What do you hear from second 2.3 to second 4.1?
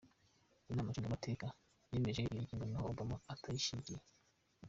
ngingo n’aho Obama atayishigikiye.